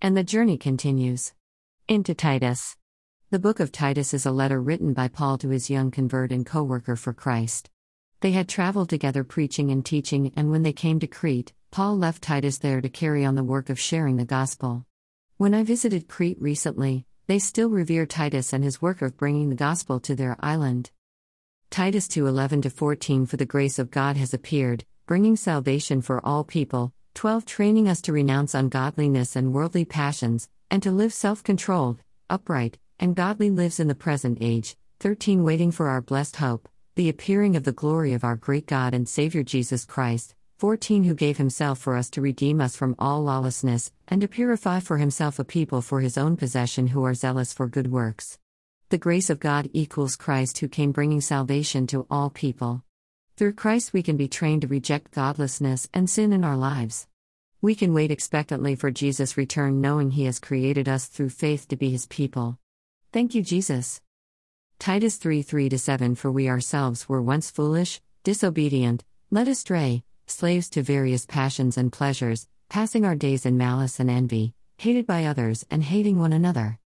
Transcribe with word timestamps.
And 0.00 0.16
the 0.16 0.22
journey 0.22 0.56
continues. 0.56 1.32
Into 1.88 2.14
Titus. 2.14 2.76
The 3.30 3.40
book 3.40 3.58
of 3.58 3.72
Titus 3.72 4.14
is 4.14 4.26
a 4.26 4.30
letter 4.30 4.62
written 4.62 4.92
by 4.92 5.08
Paul 5.08 5.38
to 5.38 5.48
his 5.48 5.70
young 5.70 5.90
convert 5.90 6.30
and 6.30 6.46
co 6.46 6.62
worker 6.62 6.94
for 6.94 7.12
Christ. 7.12 7.68
They 8.20 8.30
had 8.30 8.48
traveled 8.48 8.90
together 8.90 9.24
preaching 9.24 9.72
and 9.72 9.84
teaching, 9.84 10.32
and 10.36 10.52
when 10.52 10.62
they 10.62 10.72
came 10.72 11.00
to 11.00 11.08
Crete, 11.08 11.52
Paul 11.72 11.98
left 11.98 12.22
Titus 12.22 12.58
there 12.58 12.80
to 12.80 12.88
carry 12.88 13.24
on 13.24 13.34
the 13.34 13.42
work 13.42 13.70
of 13.70 13.80
sharing 13.80 14.18
the 14.18 14.24
gospel. 14.24 14.86
When 15.36 15.52
I 15.52 15.64
visited 15.64 16.06
Crete 16.06 16.40
recently, 16.40 17.04
they 17.26 17.40
still 17.40 17.68
revere 17.68 18.06
Titus 18.06 18.52
and 18.52 18.62
his 18.62 18.80
work 18.80 19.02
of 19.02 19.16
bringing 19.16 19.48
the 19.48 19.56
gospel 19.56 19.98
to 20.00 20.14
their 20.14 20.36
island. 20.38 20.92
Titus 21.70 22.06
2:11 22.06 22.70
14 22.70 23.26
For 23.26 23.36
the 23.36 23.44
grace 23.44 23.80
of 23.80 23.90
God 23.90 24.16
has 24.16 24.32
appeared, 24.32 24.84
bringing 25.06 25.34
salvation 25.34 26.02
for 26.02 26.24
all 26.24 26.44
people, 26.44 26.92
12 27.18 27.44
training 27.44 27.88
us 27.88 28.00
to 28.00 28.12
renounce 28.12 28.54
ungodliness 28.54 29.34
and 29.34 29.52
worldly 29.52 29.84
passions, 29.84 30.48
and 30.70 30.80
to 30.80 30.92
live 30.92 31.12
self-controlled, 31.12 32.00
upright, 32.30 32.78
and 33.00 33.16
godly 33.16 33.50
lives 33.50 33.80
in 33.80 33.88
the 33.88 33.94
present 33.96 34.38
age, 34.40 34.76
13 35.00 35.42
waiting 35.42 35.72
for 35.72 35.88
our 35.88 36.00
blessed 36.00 36.36
hope, 36.36 36.68
the 36.94 37.08
appearing 37.08 37.56
of 37.56 37.64
the 37.64 37.72
glory 37.72 38.12
of 38.12 38.22
our 38.22 38.36
great 38.36 38.68
God 38.68 38.94
and 38.94 39.08
Savior 39.08 39.42
Jesus 39.42 39.84
Christ, 39.84 40.36
14 40.60 41.02
who 41.02 41.12
gave 41.12 41.38
himself 41.38 41.80
for 41.80 41.96
us 41.96 42.08
to 42.10 42.20
redeem 42.20 42.60
us 42.60 42.76
from 42.76 42.94
all 43.00 43.24
lawlessness, 43.24 43.90
and 44.06 44.20
to 44.20 44.28
purify 44.28 44.78
for 44.78 44.98
himself 44.98 45.40
a 45.40 45.44
people 45.44 45.82
for 45.82 46.00
his 46.00 46.16
own 46.16 46.36
possession 46.36 46.86
who 46.86 47.02
are 47.02 47.14
zealous 47.14 47.52
for 47.52 47.66
good 47.66 47.90
works. 47.90 48.38
The 48.90 48.96
grace 48.96 49.28
of 49.28 49.40
God 49.40 49.68
equals 49.72 50.14
Christ 50.14 50.58
who 50.58 50.68
came 50.68 50.92
bringing 50.92 51.20
salvation 51.20 51.88
to 51.88 52.06
all 52.08 52.30
people. 52.30 52.84
Through 53.36 53.52
Christ 53.52 53.92
we 53.92 54.02
can 54.02 54.16
be 54.16 54.26
trained 54.26 54.62
to 54.62 54.68
reject 54.68 55.12
godlessness 55.12 55.88
and 55.94 56.10
sin 56.10 56.32
in 56.32 56.44
our 56.44 56.56
lives. 56.56 57.06
We 57.60 57.74
can 57.74 57.92
wait 57.92 58.12
expectantly 58.12 58.76
for 58.76 58.92
Jesus' 58.92 59.36
return 59.36 59.80
knowing 59.80 60.12
he 60.12 60.26
has 60.26 60.38
created 60.38 60.88
us 60.88 61.06
through 61.06 61.30
faith 61.30 61.66
to 61.68 61.76
be 61.76 61.90
his 61.90 62.06
people. 62.06 62.56
Thank 63.12 63.34
you, 63.34 63.42
Jesus. 63.42 64.00
Titus 64.78 65.16
3 65.16 65.42
3 65.42 65.76
7 65.76 66.14
For 66.14 66.30
we 66.30 66.48
ourselves 66.48 67.08
were 67.08 67.20
once 67.20 67.50
foolish, 67.50 68.00
disobedient, 68.22 69.04
led 69.32 69.48
astray, 69.48 70.04
slaves 70.28 70.70
to 70.70 70.84
various 70.84 71.26
passions 71.26 71.76
and 71.76 71.92
pleasures, 71.92 72.46
passing 72.68 73.04
our 73.04 73.16
days 73.16 73.44
in 73.44 73.58
malice 73.58 73.98
and 73.98 74.08
envy, 74.08 74.54
hated 74.76 75.04
by 75.04 75.24
others 75.24 75.66
and 75.68 75.82
hating 75.82 76.16
one 76.16 76.32
another. 76.32 76.78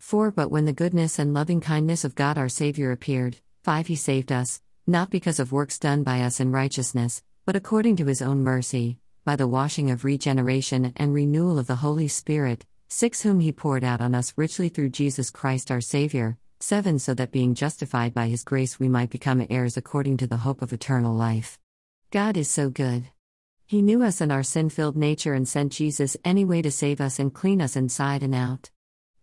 4 0.00 0.32
But 0.32 0.50
when 0.50 0.64
the 0.64 0.72
goodness 0.72 1.20
and 1.20 1.34
loving 1.34 1.60
kindness 1.60 2.04
of 2.04 2.16
God 2.16 2.36
our 2.36 2.48
Saviour 2.48 2.90
appeared, 2.90 3.36
5 3.62 3.86
He 3.86 3.94
saved 3.94 4.32
us, 4.32 4.60
not 4.88 5.08
because 5.08 5.38
of 5.38 5.52
works 5.52 5.78
done 5.78 6.02
by 6.02 6.22
us 6.22 6.40
in 6.40 6.50
righteousness, 6.50 7.22
but 7.44 7.54
according 7.54 7.94
to 7.96 8.06
His 8.06 8.20
own 8.20 8.42
mercy, 8.42 8.98
by 9.26 9.34
the 9.34 9.48
washing 9.48 9.90
of 9.90 10.04
regeneration 10.04 10.92
and 10.94 11.12
renewal 11.12 11.58
of 11.58 11.66
the 11.66 11.74
Holy 11.74 12.06
Spirit 12.06 12.64
6 12.86 13.22
Whom 13.22 13.40
he 13.40 13.50
poured 13.50 13.82
out 13.82 14.00
on 14.00 14.14
us 14.14 14.32
richly 14.36 14.68
through 14.68 14.90
Jesus 14.90 15.30
Christ 15.30 15.68
our 15.72 15.80
Saviour, 15.80 16.38
7 16.60 17.00
So 17.00 17.12
that 17.12 17.32
being 17.32 17.52
justified 17.52 18.14
by 18.14 18.28
his 18.28 18.44
grace 18.44 18.78
we 18.78 18.88
might 18.88 19.10
become 19.10 19.44
heirs 19.50 19.76
according 19.76 20.18
to 20.18 20.28
the 20.28 20.36
hope 20.36 20.62
of 20.62 20.72
eternal 20.72 21.12
life. 21.12 21.58
God 22.12 22.36
is 22.36 22.48
so 22.48 22.70
good. 22.70 23.06
He 23.66 23.82
knew 23.82 24.04
us 24.04 24.20
and 24.20 24.30
our 24.30 24.44
sin 24.44 24.70
filled 24.70 24.96
nature 24.96 25.34
and 25.34 25.48
sent 25.48 25.72
Jesus 25.72 26.16
anyway 26.24 26.62
to 26.62 26.70
save 26.70 27.00
us 27.00 27.18
and 27.18 27.34
clean 27.34 27.60
us 27.60 27.74
inside 27.74 28.22
and 28.22 28.32
out. 28.32 28.70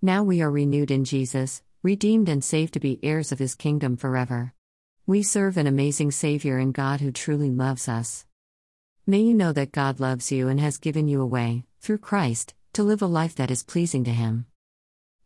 Now 0.02 0.22
we 0.22 0.42
are 0.42 0.52
renewed 0.52 0.92
in 0.92 1.06
Jesus, 1.06 1.62
redeemed 1.82 2.28
and 2.28 2.44
saved 2.44 2.74
to 2.74 2.82
be 2.82 3.00
heirs 3.04 3.32
of 3.32 3.40
his 3.40 3.56
kingdom 3.56 3.96
forever. 3.96 4.54
We 5.08 5.24
serve 5.24 5.56
an 5.56 5.66
amazing 5.66 6.12
Savior 6.12 6.58
and 6.58 6.74
God 6.74 7.00
who 7.00 7.14
truly 7.14 7.50
loves 7.50 7.88
us. 7.88 8.26
May 9.06 9.20
you 9.20 9.34
know 9.34 9.52
that 9.52 9.74
God 9.74 10.00
loves 10.00 10.32
you 10.32 10.48
and 10.48 10.62
has 10.62 10.78
given 10.78 11.10
you 11.10 11.20
a 11.20 11.26
way, 11.26 11.66
through 11.82 11.98
Christ, 11.98 12.54
to 12.72 12.84
live 12.84 13.02
a 13.02 13.06
life 13.06 13.36
that 13.36 13.52
is 13.52 13.62
pleasing 13.62 14.06
to 14.06 14.12
Him. 14.12 14.46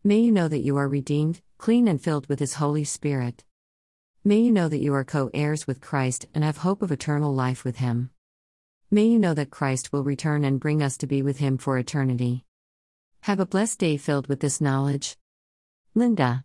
May 0.02 0.18
you 0.18 0.32
know 0.32 0.48
that 0.48 0.64
you 0.64 0.76
are 0.76 0.88
redeemed, 0.88 1.42
clean, 1.58 1.86
and 1.86 2.02
filled 2.02 2.26
with 2.26 2.40
His 2.40 2.54
Holy 2.54 2.82
Spirit. 2.82 3.44
May 4.24 4.40
you 4.40 4.50
know 4.50 4.68
that 4.68 4.80
you 4.80 4.92
are 4.94 5.04
co 5.04 5.30
heirs 5.32 5.68
with 5.68 5.80
Christ 5.80 6.26
and 6.34 6.42
have 6.42 6.58
hope 6.58 6.82
of 6.82 6.90
eternal 6.90 7.32
life 7.32 7.64
with 7.64 7.76
Him. 7.76 8.10
May 8.90 9.04
you 9.06 9.18
know 9.20 9.34
that 9.34 9.50
Christ 9.50 9.92
will 9.92 10.02
return 10.02 10.44
and 10.44 10.58
bring 10.58 10.82
us 10.82 10.96
to 10.96 11.06
be 11.06 11.22
with 11.22 11.38
Him 11.38 11.56
for 11.56 11.78
eternity. 11.78 12.44
Have 13.20 13.38
a 13.38 13.46
blessed 13.46 13.78
day 13.78 13.96
filled 13.96 14.26
with 14.26 14.40
this 14.40 14.60
knowledge. 14.60 15.16
Linda. 15.94 16.44